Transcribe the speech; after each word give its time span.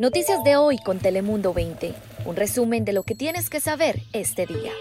Noticias 0.00 0.42
de 0.42 0.56
hoy 0.56 0.78
con 0.78 0.98
Telemundo 0.98 1.52
20. 1.52 1.94
Un 2.24 2.36
resumen 2.36 2.84
de 2.84 2.92
lo 2.92 3.02
que 3.02 3.14
tienes 3.14 3.50
que 3.50 3.60
saber 3.60 4.00
este 4.12 4.46
día. 4.46 4.72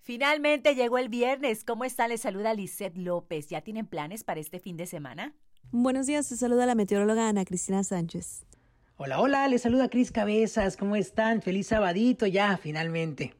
Finalmente 0.00 0.74
llegó 0.74 0.98
el 0.98 1.08
viernes. 1.08 1.64
¿Cómo 1.64 1.84
está? 1.84 2.08
Les 2.08 2.20
saluda 2.22 2.54
Lisette 2.54 2.96
López. 2.96 3.48
¿Ya 3.48 3.60
tienen 3.60 3.86
planes 3.86 4.24
para 4.24 4.40
este 4.40 4.58
fin 4.58 4.76
de 4.76 4.86
semana? 4.86 5.34
Buenos 5.70 6.06
días, 6.06 6.26
se 6.26 6.36
saluda 6.36 6.64
la 6.66 6.74
meteoróloga 6.74 7.28
Ana 7.28 7.44
Cristina 7.44 7.84
Sánchez. 7.84 8.46
Hola, 8.96 9.20
hola, 9.20 9.46
les 9.48 9.62
saluda 9.62 9.90
Cris 9.90 10.10
Cabezas. 10.10 10.76
¿Cómo 10.76 10.96
están? 10.96 11.42
Feliz 11.42 11.66
sabadito 11.66 12.26
ya, 12.26 12.56
finalmente. 12.56 13.34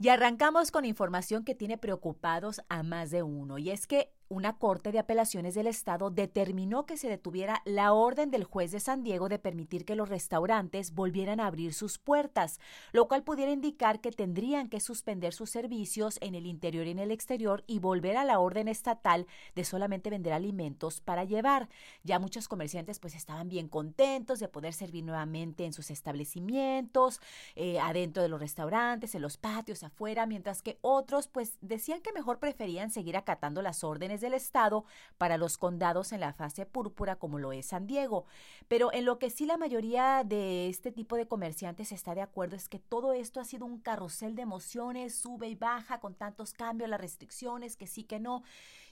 Y 0.00 0.08
arrancamos 0.08 0.70
con 0.70 0.84
información 0.84 1.44
que 1.44 1.54
tiene 1.54 1.78
preocupados 1.78 2.62
a 2.68 2.82
más 2.82 3.10
de 3.10 3.22
uno. 3.22 3.58
Y 3.58 3.70
es 3.70 3.86
que 3.86 4.12
una 4.28 4.58
corte 4.58 4.92
de 4.92 4.98
apelaciones 4.98 5.54
del 5.54 5.66
estado 5.66 6.10
determinó 6.10 6.84
que 6.84 6.96
se 6.96 7.08
detuviera 7.08 7.62
la 7.64 7.92
orden 7.92 8.30
del 8.30 8.44
juez 8.44 8.72
de 8.72 8.80
San 8.80 9.02
Diego 9.02 9.28
de 9.28 9.38
permitir 9.38 9.84
que 9.84 9.96
los 9.96 10.08
restaurantes 10.08 10.94
volvieran 10.94 11.40
a 11.40 11.46
abrir 11.46 11.72
sus 11.72 11.98
puertas, 11.98 12.60
lo 12.92 13.08
cual 13.08 13.22
pudiera 13.24 13.50
indicar 13.52 14.00
que 14.00 14.12
tendrían 14.12 14.68
que 14.68 14.80
suspender 14.80 15.32
sus 15.32 15.50
servicios 15.50 16.18
en 16.20 16.34
el 16.34 16.46
interior 16.46 16.86
y 16.86 16.90
en 16.90 16.98
el 16.98 17.10
exterior 17.10 17.64
y 17.66 17.78
volver 17.78 18.16
a 18.16 18.24
la 18.24 18.38
orden 18.38 18.68
estatal 18.68 19.26
de 19.54 19.64
solamente 19.64 20.10
vender 20.10 20.32
alimentos 20.32 21.00
para 21.00 21.24
llevar. 21.24 21.68
Ya 22.04 22.18
muchos 22.18 22.48
comerciantes 22.48 22.98
pues 22.98 23.14
estaban 23.14 23.48
bien 23.48 23.68
contentos 23.68 24.40
de 24.40 24.48
poder 24.48 24.74
servir 24.74 25.04
nuevamente 25.04 25.64
en 25.64 25.72
sus 25.72 25.90
establecimientos, 25.90 27.20
eh, 27.56 27.80
adentro 27.80 28.22
de 28.22 28.28
los 28.28 28.40
restaurantes, 28.40 29.14
en 29.14 29.22
los 29.22 29.38
patios, 29.38 29.82
afuera, 29.82 30.26
mientras 30.26 30.62
que 30.62 30.78
otros 30.82 31.28
pues 31.28 31.56
decían 31.60 32.02
que 32.02 32.12
mejor 32.12 32.38
preferían 32.38 32.90
seguir 32.90 33.16
acatando 33.16 33.62
las 33.62 33.84
órdenes 33.84 34.17
del 34.20 34.34
Estado 34.34 34.84
para 35.16 35.36
los 35.36 35.58
condados 35.58 36.12
en 36.12 36.20
la 36.20 36.32
fase 36.32 36.66
púrpura 36.66 37.16
como 37.16 37.38
lo 37.38 37.52
es 37.52 37.66
San 37.66 37.86
Diego. 37.86 38.26
Pero 38.68 38.92
en 38.92 39.04
lo 39.04 39.18
que 39.18 39.30
sí 39.30 39.46
la 39.46 39.56
mayoría 39.56 40.24
de 40.24 40.68
este 40.68 40.92
tipo 40.92 41.16
de 41.16 41.26
comerciantes 41.26 41.92
está 41.92 42.14
de 42.14 42.22
acuerdo 42.22 42.56
es 42.56 42.68
que 42.68 42.78
todo 42.78 43.12
esto 43.12 43.40
ha 43.40 43.44
sido 43.44 43.66
un 43.66 43.78
carrusel 43.78 44.34
de 44.34 44.42
emociones, 44.42 45.14
sube 45.14 45.48
y 45.48 45.54
baja 45.54 46.00
con 46.00 46.14
tantos 46.14 46.52
cambios, 46.52 46.90
las 46.90 47.00
restricciones, 47.00 47.76
que 47.76 47.86
sí, 47.86 48.04
que 48.04 48.20
no. 48.20 48.42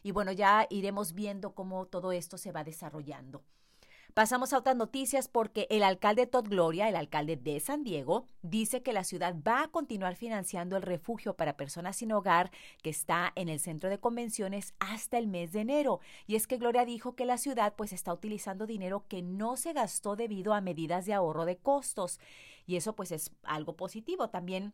Y 0.03 0.13
bueno, 0.13 0.33
ya 0.33 0.67
iremos 0.71 1.15
viendo 1.15 1.55
cómo 1.55 1.87
todo 1.87 2.13
esto 2.13 2.39
se 2.39 2.53
va 2.53 2.65
desarrollando. 2.65 3.43
Pasamos 4.17 4.55
a 4.55 4.59
otras 4.61 4.77
noticias 4.77 5.29
porque 5.29 5.67
el 5.69 5.83
alcalde 5.83 6.27
Todd 6.27 6.49
Gloria, 6.49 6.89
el 6.89 6.97
alcalde 6.97 7.37
de 7.37 7.61
San 7.61 7.85
Diego, 7.85 8.25
dice 8.41 8.83
que 8.83 8.95
la 8.95 9.05
ciudad 9.05 9.37
va 9.47 9.65
a 9.65 9.69
continuar 9.69 10.17
financiando 10.17 10.79
el 10.79 10.83
refugio 10.85 11.35
para 11.37 11.59
personas 11.59 11.97
sin 11.97 12.13
hogar 12.13 12.51
que 12.83 12.89
está 12.89 13.31
en 13.35 13.51
el 13.51 13.61
centro 13.61 13.91
de 13.91 14.01
convenciones 14.01 14.73
hasta 14.79 15.19
el 15.19 15.27
mes 15.27 15.53
de 15.53 15.61
enero. 15.61 16.01
Y 16.27 16.37
es 16.37 16.47
que 16.47 16.57
Gloria 16.57 16.87
dijo 16.87 17.15
que 17.15 17.27
la 17.27 17.37
ciudad 17.37 17.75
pues 17.77 17.93
está 17.93 18.15
utilizando 18.15 18.67
dinero 18.67 19.05
que 19.07 19.21
no 19.21 19.59
se 19.59 19.75
gastó 19.75 20.17
debido 20.17 20.55
a 20.55 20.63
medidas 20.63 21.05
de 21.05 21.13
ahorro 21.13 21.45
de 21.45 21.59
costos. 21.59 22.19
Y 22.67 22.77
eso 22.77 22.97
pues 22.97 23.13
es 23.13 23.33
algo 23.43 23.77
positivo. 23.77 24.31
También 24.31 24.73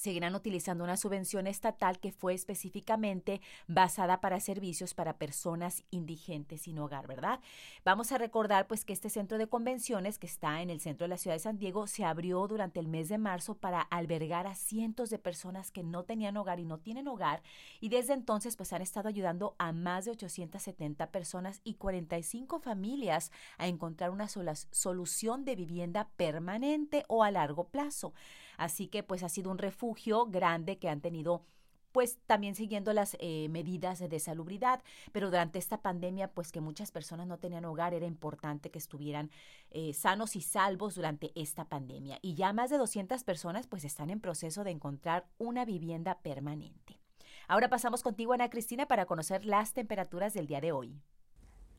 seguirán 0.00 0.34
utilizando 0.34 0.82
una 0.82 0.96
subvención 0.96 1.46
estatal 1.46 1.98
que 2.00 2.10
fue 2.10 2.32
específicamente 2.32 3.42
basada 3.66 4.22
para 4.22 4.40
servicios 4.40 4.94
para 4.94 5.18
personas 5.18 5.84
indigentes 5.90 6.62
sin 6.62 6.78
hogar, 6.78 7.06
¿verdad? 7.06 7.40
Vamos 7.84 8.10
a 8.10 8.16
recordar 8.16 8.66
pues 8.66 8.86
que 8.86 8.94
este 8.94 9.10
centro 9.10 9.36
de 9.36 9.46
convenciones 9.46 10.18
que 10.18 10.26
está 10.26 10.62
en 10.62 10.70
el 10.70 10.80
centro 10.80 11.04
de 11.04 11.08
la 11.08 11.18
ciudad 11.18 11.36
de 11.36 11.40
San 11.40 11.58
Diego 11.58 11.86
se 11.86 12.04
abrió 12.04 12.48
durante 12.48 12.80
el 12.80 12.88
mes 12.88 13.10
de 13.10 13.18
marzo 13.18 13.56
para 13.56 13.82
albergar 13.82 14.46
a 14.46 14.54
cientos 14.54 15.10
de 15.10 15.18
personas 15.18 15.70
que 15.70 15.82
no 15.82 16.04
tenían 16.04 16.38
hogar 16.38 16.60
y 16.60 16.64
no 16.64 16.78
tienen 16.78 17.06
hogar 17.06 17.42
y 17.78 17.90
desde 17.90 18.14
entonces 18.14 18.56
pues 18.56 18.72
han 18.72 18.80
estado 18.80 19.10
ayudando 19.10 19.54
a 19.58 19.72
más 19.72 20.06
de 20.06 20.12
870 20.12 21.10
personas 21.10 21.60
y 21.62 21.74
45 21.74 22.58
familias 22.60 23.32
a 23.58 23.66
encontrar 23.66 24.10
una 24.10 24.28
sola 24.28 24.54
solución 24.54 25.44
de 25.44 25.56
vivienda 25.56 26.08
permanente 26.16 27.04
o 27.08 27.22
a 27.22 27.30
largo 27.30 27.68
plazo. 27.68 28.14
Así 28.60 28.88
que 28.88 29.02
pues 29.02 29.22
ha 29.22 29.30
sido 29.30 29.50
un 29.50 29.56
refugio 29.56 30.26
grande 30.26 30.76
que 30.76 30.90
han 30.90 31.00
tenido 31.00 31.46
pues 31.92 32.18
también 32.26 32.54
siguiendo 32.54 32.92
las 32.92 33.16
eh, 33.18 33.48
medidas 33.48 33.98
de 33.98 34.20
salubridad, 34.20 34.82
pero 35.12 35.30
durante 35.30 35.58
esta 35.58 35.80
pandemia, 35.80 36.30
pues 36.30 36.52
que 36.52 36.60
muchas 36.60 36.92
personas 36.92 37.26
no 37.26 37.38
tenían 37.38 37.64
hogar, 37.64 37.94
era 37.94 38.04
importante 38.04 38.70
que 38.70 38.78
estuvieran 38.78 39.30
eh, 39.70 39.94
sanos 39.94 40.36
y 40.36 40.42
salvos 40.42 40.94
durante 40.94 41.32
esta 41.34 41.64
pandemia. 41.64 42.18
Y 42.20 42.34
ya 42.34 42.52
más 42.52 42.68
de 42.68 42.76
200 42.76 43.24
personas 43.24 43.66
pues 43.66 43.84
están 43.84 44.10
en 44.10 44.20
proceso 44.20 44.62
de 44.62 44.72
encontrar 44.72 45.26
una 45.38 45.64
vivienda 45.64 46.18
permanente. 46.18 47.00
Ahora 47.48 47.70
pasamos 47.70 48.02
contigo, 48.02 48.34
Ana 48.34 48.50
Cristina, 48.50 48.86
para 48.86 49.06
conocer 49.06 49.46
las 49.46 49.72
temperaturas 49.72 50.34
del 50.34 50.46
día 50.46 50.60
de 50.60 50.72
hoy. 50.72 51.00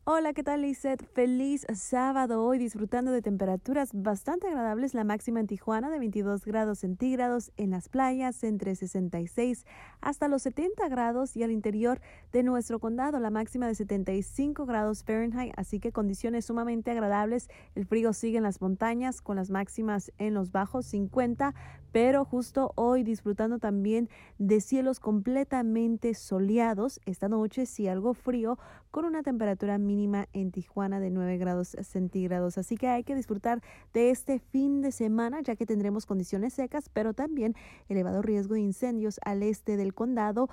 Hola, 0.03 0.33
¿qué 0.33 0.41
tal, 0.41 0.63
Lizeth? 0.63 1.05
Feliz 1.13 1.67
sábado 1.75 2.43
hoy, 2.43 2.57
disfrutando 2.57 3.11
de 3.11 3.21
temperaturas 3.21 3.91
bastante 3.93 4.47
agradables. 4.47 4.95
La 4.95 5.03
máxima 5.03 5.39
en 5.39 5.45
Tijuana 5.45 5.91
de 5.91 5.99
22 5.99 6.43
grados 6.43 6.79
centígrados, 6.79 7.51
en 7.55 7.69
las 7.69 7.87
playas 7.87 8.43
entre 8.43 8.73
66 8.73 9.63
hasta 10.01 10.27
los 10.27 10.41
70 10.41 10.89
grados 10.89 11.37
y 11.37 11.43
al 11.43 11.51
interior 11.51 12.01
de 12.33 12.41
nuestro 12.41 12.79
condado 12.79 13.19
la 13.19 13.29
máxima 13.29 13.67
de 13.67 13.75
75 13.75 14.65
grados 14.65 15.03
Fahrenheit. 15.03 15.53
Así 15.55 15.79
que 15.79 15.91
condiciones 15.91 16.45
sumamente 16.45 16.89
agradables. 16.89 17.47
El 17.75 17.85
frío 17.85 18.11
sigue 18.11 18.37
en 18.37 18.43
las 18.43 18.59
montañas 18.59 19.21
con 19.21 19.35
las 19.35 19.51
máximas 19.51 20.11
en 20.17 20.33
los 20.33 20.51
bajos 20.51 20.87
50, 20.87 21.53
pero 21.91 22.25
justo 22.25 22.71
hoy 22.75 23.03
disfrutando 23.03 23.59
también 23.59 24.09
de 24.39 24.61
cielos 24.61 24.99
completamente 24.99 26.15
soleados. 26.15 26.99
Esta 27.05 27.29
noche 27.29 27.67
sí 27.67 27.87
algo 27.87 28.15
frío 28.15 28.57
con 28.89 29.05
una 29.05 29.21
temperatura 29.21 29.77
mínima 29.91 30.29
en 30.31 30.51
Tijuana 30.51 31.01
de 31.01 31.09
9 31.09 31.37
grados 31.37 31.75
centígrados. 31.81 32.57
Así 32.57 32.77
que 32.77 32.87
hay 32.87 33.03
que 33.03 33.13
disfrutar 33.13 33.61
de 33.93 34.09
este 34.09 34.39
fin 34.39 34.81
de 34.81 34.93
semana 34.93 35.41
ya 35.41 35.57
que 35.57 35.65
tendremos 35.65 36.05
condiciones 36.05 36.53
secas, 36.53 36.87
pero 36.87 37.13
también 37.13 37.55
elevado 37.89 38.21
riesgo 38.21 38.53
de 38.53 38.61
incendios 38.61 39.19
al 39.25 39.43
este 39.43 39.75
del 39.75 39.93
condado. 39.93 40.47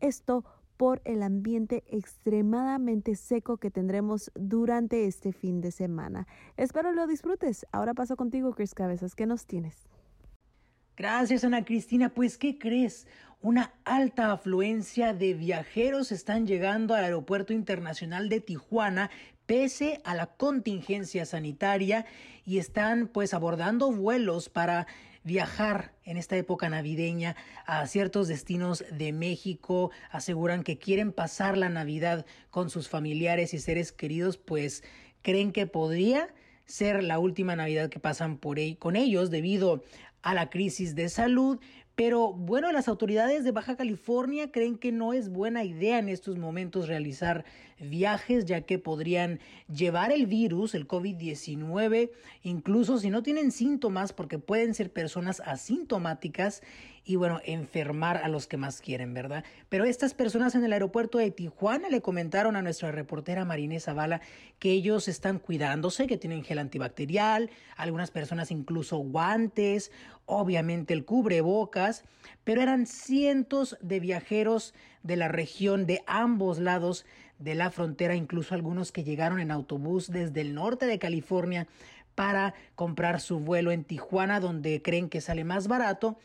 Esto 0.00 0.44
por 0.76 1.00
el 1.04 1.24
ambiente 1.24 1.82
extremadamente 1.88 3.16
seco 3.16 3.56
que 3.56 3.72
tendremos 3.72 4.30
durante 4.34 5.06
este 5.06 5.32
fin 5.32 5.60
de 5.60 5.72
semana. 5.72 6.28
Espero 6.56 6.92
lo 6.92 7.08
disfrutes. 7.08 7.66
Ahora 7.72 7.92
paso 7.92 8.14
contigo, 8.16 8.52
Chris 8.54 8.74
Cabezas. 8.74 9.16
¿Qué 9.16 9.26
nos 9.26 9.46
tienes? 9.46 9.88
Gracias, 10.96 11.44
Ana 11.44 11.64
Cristina. 11.64 12.08
Pues, 12.08 12.38
¿qué 12.38 12.56
crees? 12.58 13.06
Una 13.42 13.74
alta 13.84 14.32
afluencia 14.32 15.12
de 15.12 15.34
viajeros 15.34 16.10
están 16.10 16.46
llegando 16.46 16.94
al 16.94 17.04
Aeropuerto 17.04 17.52
Internacional 17.52 18.28
de 18.28 18.40
Tijuana 18.40 19.10
pese 19.44 20.00
a 20.04 20.14
la 20.14 20.26
contingencia 20.26 21.24
sanitaria 21.26 22.06
y 22.44 22.58
están 22.58 23.08
pues 23.08 23.34
abordando 23.34 23.92
vuelos 23.92 24.48
para 24.48 24.86
viajar 25.22 25.92
en 26.04 26.16
esta 26.16 26.36
época 26.36 26.68
navideña 26.70 27.36
a 27.66 27.86
ciertos 27.86 28.26
destinos 28.26 28.84
de 28.90 29.12
México, 29.12 29.90
aseguran 30.10 30.62
que 30.62 30.78
quieren 30.78 31.12
pasar 31.12 31.58
la 31.58 31.68
Navidad 31.68 32.24
con 32.50 32.70
sus 32.70 32.88
familiares 32.88 33.52
y 33.52 33.58
seres 33.58 33.92
queridos, 33.92 34.38
pues 34.38 34.82
creen 35.22 35.52
que 35.52 35.66
podría 35.66 36.32
ser 36.64 37.02
la 37.02 37.18
última 37.18 37.54
Navidad 37.54 37.90
que 37.90 38.00
pasan 38.00 38.38
por 38.38 38.58
con 38.78 38.96
ellos 38.96 39.30
debido 39.30 39.84
a 40.22 40.34
la 40.34 40.50
crisis 40.50 40.96
de 40.96 41.08
salud, 41.08 41.60
pero 41.96 42.34
bueno, 42.34 42.70
las 42.72 42.88
autoridades 42.88 43.42
de 43.42 43.52
Baja 43.52 43.74
California 43.74 44.52
creen 44.52 44.76
que 44.76 44.92
no 44.92 45.14
es 45.14 45.30
buena 45.30 45.64
idea 45.64 45.98
en 45.98 46.10
estos 46.10 46.36
momentos 46.36 46.88
realizar 46.88 47.46
viajes 47.80 48.44
ya 48.44 48.60
que 48.60 48.78
podrían 48.78 49.40
llevar 49.66 50.12
el 50.12 50.26
virus, 50.26 50.74
el 50.74 50.86
COVID-19, 50.86 52.10
incluso 52.42 52.98
si 52.98 53.08
no 53.08 53.22
tienen 53.22 53.50
síntomas 53.50 54.12
porque 54.12 54.38
pueden 54.38 54.74
ser 54.74 54.92
personas 54.92 55.40
asintomáticas 55.40 56.62
y 57.08 57.14
bueno, 57.14 57.40
enfermar 57.44 58.16
a 58.16 58.28
los 58.28 58.48
que 58.48 58.56
más 58.56 58.80
quieren, 58.80 59.14
¿verdad? 59.14 59.44
Pero 59.68 59.84
estas 59.84 60.12
personas 60.12 60.56
en 60.56 60.64
el 60.64 60.72
aeropuerto 60.72 61.18
de 61.18 61.30
Tijuana 61.30 61.88
le 61.88 62.02
comentaron 62.02 62.56
a 62.56 62.62
nuestra 62.62 62.90
reportera 62.90 63.44
Marinés 63.44 63.84
Zavala 63.84 64.20
que 64.58 64.72
ellos 64.72 65.06
están 65.06 65.38
cuidándose, 65.38 66.08
que 66.08 66.18
tienen 66.18 66.42
gel 66.42 66.58
antibacterial, 66.58 67.48
algunas 67.76 68.10
personas 68.10 68.50
incluso 68.50 68.98
guantes, 68.98 69.92
obviamente 70.26 70.94
el 70.94 71.04
cubrebocas, 71.04 72.02
pero 72.42 72.60
eran 72.60 72.86
cientos 72.86 73.78
de 73.80 74.00
viajeros 74.00 74.74
de 75.04 75.14
la 75.16 75.28
región 75.28 75.86
de 75.86 76.02
ambos 76.08 76.58
lados 76.58 77.06
de 77.38 77.54
la 77.54 77.70
frontera, 77.70 78.16
incluso 78.16 78.52
algunos 78.52 78.90
que 78.90 79.04
llegaron 79.04 79.38
en 79.38 79.52
autobús 79.52 80.10
desde 80.10 80.40
el 80.40 80.54
norte 80.54 80.86
de 80.86 80.98
California 80.98 81.68
para 82.16 82.54
comprar 82.74 83.20
su 83.20 83.38
vuelo 83.38 83.70
en 83.70 83.84
Tijuana, 83.84 84.40
donde 84.40 84.82
creen 84.82 85.08
que 85.08 85.20
sale 85.20 85.44
más 85.44 85.68
barato, 85.68 86.18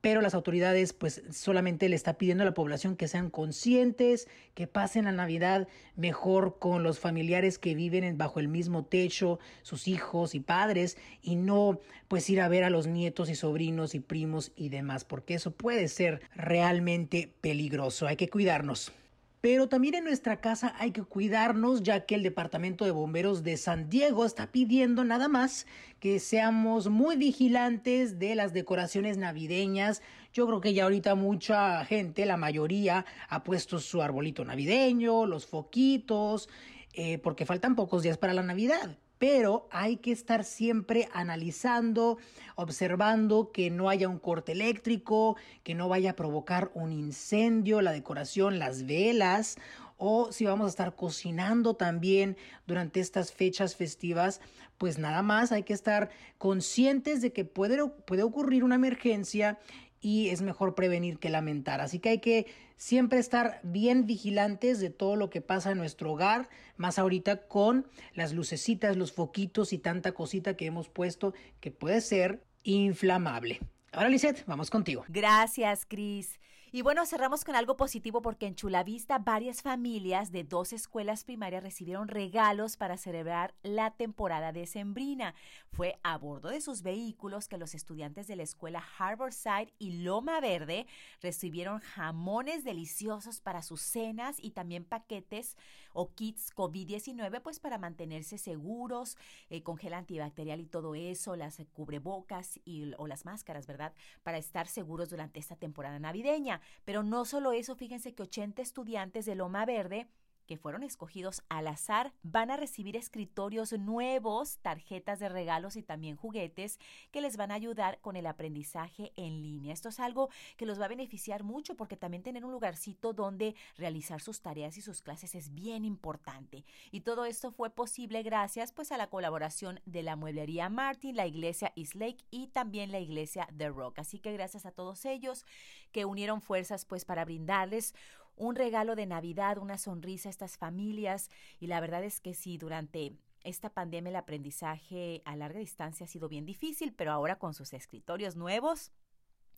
pero 0.00 0.20
las 0.20 0.34
autoridades 0.34 0.92
pues 0.92 1.22
solamente 1.30 1.88
le 1.88 1.96
está 1.96 2.14
pidiendo 2.14 2.42
a 2.42 2.46
la 2.46 2.54
población 2.54 2.96
que 2.96 3.08
sean 3.08 3.30
conscientes, 3.30 4.28
que 4.54 4.66
pasen 4.66 5.06
la 5.06 5.12
Navidad 5.12 5.68
mejor 5.96 6.58
con 6.58 6.82
los 6.82 6.98
familiares 6.98 7.58
que 7.58 7.74
viven 7.74 8.16
bajo 8.16 8.40
el 8.40 8.48
mismo 8.48 8.84
techo, 8.84 9.38
sus 9.62 9.88
hijos 9.88 10.34
y 10.34 10.40
padres 10.40 10.96
y 11.22 11.36
no 11.36 11.80
pues 12.08 12.28
ir 12.30 12.40
a 12.40 12.48
ver 12.48 12.64
a 12.64 12.70
los 12.70 12.86
nietos 12.86 13.28
y 13.30 13.34
sobrinos 13.34 13.94
y 13.94 14.00
primos 14.00 14.52
y 14.56 14.68
demás, 14.68 15.04
porque 15.04 15.34
eso 15.34 15.50
puede 15.50 15.88
ser 15.88 16.20
realmente 16.34 17.32
peligroso. 17.40 18.06
Hay 18.06 18.16
que 18.16 18.28
cuidarnos. 18.28 18.92
Pero 19.40 19.68
también 19.68 19.94
en 19.94 20.04
nuestra 20.04 20.40
casa 20.40 20.74
hay 20.78 20.90
que 20.90 21.02
cuidarnos 21.02 21.82
ya 21.82 22.06
que 22.06 22.14
el 22.14 22.22
Departamento 22.22 22.84
de 22.84 22.90
Bomberos 22.90 23.42
de 23.42 23.56
San 23.56 23.88
Diego 23.88 24.24
está 24.24 24.50
pidiendo 24.50 25.04
nada 25.04 25.28
más 25.28 25.66
que 26.00 26.18
seamos 26.18 26.88
muy 26.88 27.16
vigilantes 27.16 28.18
de 28.18 28.34
las 28.34 28.52
decoraciones 28.52 29.16
navideñas. 29.16 30.02
Yo 30.32 30.46
creo 30.46 30.60
que 30.60 30.74
ya 30.74 30.84
ahorita 30.84 31.14
mucha 31.14 31.84
gente, 31.84 32.26
la 32.26 32.36
mayoría, 32.36 33.04
ha 33.28 33.44
puesto 33.44 33.78
su 33.78 34.02
arbolito 34.02 34.44
navideño, 34.44 35.26
los 35.26 35.46
foquitos, 35.46 36.48
eh, 36.92 37.18
porque 37.18 37.46
faltan 37.46 37.76
pocos 37.76 38.02
días 38.02 38.18
para 38.18 38.34
la 38.34 38.42
Navidad 38.42 38.98
pero 39.18 39.68
hay 39.70 39.96
que 39.96 40.12
estar 40.12 40.44
siempre 40.44 41.08
analizando, 41.12 42.18
observando 42.54 43.50
que 43.52 43.70
no 43.70 43.88
haya 43.88 44.08
un 44.08 44.18
corte 44.18 44.52
eléctrico, 44.52 45.36
que 45.64 45.74
no 45.74 45.88
vaya 45.88 46.10
a 46.10 46.16
provocar 46.16 46.70
un 46.74 46.92
incendio, 46.92 47.82
la 47.82 47.92
decoración, 47.92 48.58
las 48.58 48.86
velas, 48.86 49.56
o 49.98 50.30
si 50.30 50.44
vamos 50.44 50.66
a 50.66 50.70
estar 50.70 50.94
cocinando 50.94 51.74
también 51.74 52.36
durante 52.66 53.00
estas 53.00 53.32
fechas 53.32 53.74
festivas, 53.74 54.40
pues 54.78 54.96
nada 54.96 55.22
más 55.22 55.50
hay 55.50 55.64
que 55.64 55.72
estar 55.72 56.10
conscientes 56.38 57.20
de 57.20 57.32
que 57.32 57.44
puede, 57.44 57.84
puede 58.06 58.22
ocurrir 58.22 58.62
una 58.62 58.76
emergencia 58.76 59.58
y 60.00 60.28
es 60.28 60.42
mejor 60.42 60.74
prevenir 60.74 61.18
que 61.18 61.30
lamentar. 61.30 61.80
Así 61.80 61.98
que 61.98 62.10
hay 62.10 62.18
que 62.18 62.46
siempre 62.76 63.18
estar 63.18 63.60
bien 63.62 64.06
vigilantes 64.06 64.80
de 64.80 64.90
todo 64.90 65.16
lo 65.16 65.30
que 65.30 65.40
pasa 65.40 65.72
en 65.72 65.78
nuestro 65.78 66.12
hogar, 66.12 66.48
más 66.76 66.98
ahorita 66.98 67.48
con 67.48 67.86
las 68.14 68.32
lucecitas, 68.32 68.96
los 68.96 69.12
foquitos 69.12 69.72
y 69.72 69.78
tanta 69.78 70.12
cosita 70.12 70.56
que 70.56 70.66
hemos 70.66 70.88
puesto 70.88 71.34
que 71.60 71.70
puede 71.70 72.00
ser 72.00 72.42
inflamable. 72.62 73.60
Ahora, 73.92 74.08
Lisette, 74.08 74.44
vamos 74.46 74.70
contigo. 74.70 75.04
Gracias, 75.08 75.86
Cris. 75.86 76.38
Y 76.70 76.82
bueno, 76.82 77.06
cerramos 77.06 77.44
con 77.44 77.56
algo 77.56 77.78
positivo 77.78 78.20
porque 78.20 78.46
en 78.46 78.54
Chulavista 78.54 79.18
varias 79.18 79.62
familias 79.62 80.32
de 80.32 80.44
dos 80.44 80.74
escuelas 80.74 81.24
primarias 81.24 81.62
recibieron 81.62 82.08
regalos 82.08 82.76
para 82.76 82.98
celebrar 82.98 83.54
la 83.62 83.92
temporada 83.92 84.52
decembrina. 84.52 85.34
Fue 85.72 85.98
a 86.02 86.18
bordo 86.18 86.50
de 86.50 86.60
sus 86.60 86.82
vehículos 86.82 87.48
que 87.48 87.56
los 87.56 87.74
estudiantes 87.74 88.26
de 88.26 88.36
la 88.36 88.42
escuela 88.42 88.84
Harborside 88.98 89.72
y 89.78 90.02
Loma 90.02 90.40
Verde 90.40 90.86
recibieron 91.22 91.80
jamones 91.80 92.64
deliciosos 92.64 93.40
para 93.40 93.62
sus 93.62 93.80
cenas 93.80 94.36
y 94.38 94.50
también 94.50 94.84
paquetes 94.84 95.56
o 95.94 96.12
kits 96.14 96.54
COVID-19 96.54 97.40
pues 97.40 97.60
para 97.60 97.78
mantenerse 97.78 98.36
seguros, 98.36 99.16
eh, 99.48 99.62
con 99.62 99.78
antibacterial 99.92 100.60
y 100.60 100.66
todo 100.66 100.94
eso, 100.94 101.34
las 101.34 101.62
cubrebocas 101.72 102.60
y, 102.64 102.92
o 102.98 103.06
las 103.06 103.24
máscaras, 103.24 103.66
¿verdad? 103.66 103.94
Para 104.22 104.36
estar 104.38 104.66
seguros 104.66 105.08
durante 105.08 105.40
esta 105.40 105.56
temporada 105.56 105.98
navideña. 105.98 106.57
Pero 106.84 107.02
no 107.02 107.24
solo 107.24 107.52
eso, 107.52 107.74
fíjense 107.76 108.14
que 108.14 108.22
80 108.22 108.62
estudiantes 108.62 109.26
de 109.26 109.34
Loma 109.34 109.64
Verde 109.64 110.08
que 110.48 110.56
fueron 110.56 110.82
escogidos 110.82 111.42
al 111.50 111.68
azar 111.68 112.12
van 112.22 112.50
a 112.50 112.56
recibir 112.56 112.96
escritorios 112.96 113.72
nuevos, 113.74 114.58
tarjetas 114.58 115.20
de 115.20 115.28
regalos 115.28 115.76
y 115.76 115.82
también 115.82 116.16
juguetes 116.16 116.80
que 117.12 117.20
les 117.20 117.36
van 117.36 117.50
a 117.52 117.54
ayudar 117.54 118.00
con 118.00 118.16
el 118.16 118.26
aprendizaje 118.26 119.12
en 119.14 119.42
línea. 119.42 119.74
Esto 119.74 119.90
es 119.90 120.00
algo 120.00 120.30
que 120.56 120.64
los 120.64 120.80
va 120.80 120.86
a 120.86 120.88
beneficiar 120.88 121.44
mucho 121.44 121.76
porque 121.76 121.96
también 121.96 122.22
tener 122.22 122.46
un 122.46 122.52
lugarcito 122.52 123.12
donde 123.12 123.54
realizar 123.76 124.22
sus 124.22 124.40
tareas 124.40 124.78
y 124.78 124.80
sus 124.80 125.02
clases 125.02 125.34
es 125.34 125.54
bien 125.54 125.84
importante. 125.84 126.64
Y 126.90 127.02
todo 127.02 127.26
esto 127.26 127.52
fue 127.52 127.68
posible 127.68 128.22
gracias 128.22 128.72
pues 128.72 128.90
a 128.90 128.96
la 128.96 129.10
colaboración 129.10 129.80
de 129.84 130.02
la 130.02 130.16
mueblería 130.16 130.70
Martin, 130.70 131.14
la 131.14 131.26
iglesia 131.26 131.74
East 131.76 131.94
Lake 131.94 132.24
y 132.30 132.48
también 132.48 132.90
la 132.90 133.00
iglesia 133.00 133.46
The 133.54 133.68
Rock. 133.68 133.98
Así 133.98 134.18
que 134.18 134.32
gracias 134.32 134.64
a 134.64 134.72
todos 134.72 135.04
ellos 135.04 135.44
que 135.92 136.06
unieron 136.06 136.40
fuerzas 136.40 136.86
pues 136.86 137.04
para 137.04 137.26
brindarles 137.26 137.94
un 138.38 138.54
regalo 138.54 138.96
de 138.96 139.06
Navidad, 139.06 139.58
una 139.58 139.78
sonrisa 139.78 140.28
a 140.28 140.30
estas 140.30 140.56
familias. 140.56 141.30
Y 141.60 141.66
la 141.66 141.80
verdad 141.80 142.04
es 142.04 142.20
que 142.20 142.34
sí, 142.34 142.58
durante 142.58 143.16
esta 143.44 143.70
pandemia 143.70 144.10
el 144.10 144.16
aprendizaje 144.16 145.22
a 145.24 145.36
larga 145.36 145.60
distancia 145.60 146.04
ha 146.04 146.08
sido 146.08 146.28
bien 146.28 146.46
difícil, 146.46 146.92
pero 146.92 147.12
ahora 147.12 147.38
con 147.38 147.54
sus 147.54 147.72
escritorios 147.72 148.36
nuevos, 148.36 148.92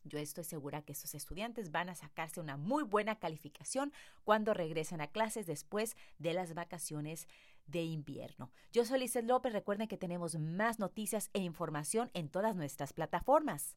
yo 0.04 0.18
estoy 0.18 0.44
segura 0.44 0.82
que 0.82 0.92
estos 0.92 1.14
estudiantes 1.14 1.70
van 1.70 1.90
a 1.90 1.94
sacarse 1.94 2.40
una 2.40 2.56
muy 2.56 2.84
buena 2.84 3.18
calificación 3.18 3.92
cuando 4.24 4.54
regresen 4.54 5.00
a 5.00 5.08
clases 5.08 5.46
después 5.46 5.96
de 6.18 6.32
las 6.32 6.54
vacaciones 6.54 7.28
de 7.66 7.82
invierno. 7.82 8.50
Yo 8.72 8.84
soy 8.84 9.00
Lizeth 9.00 9.26
López. 9.26 9.52
Recuerden 9.52 9.88
que 9.88 9.98
tenemos 9.98 10.38
más 10.38 10.78
noticias 10.78 11.30
e 11.34 11.40
información 11.40 12.10
en 12.14 12.28
todas 12.28 12.56
nuestras 12.56 12.92
plataformas. 12.92 13.76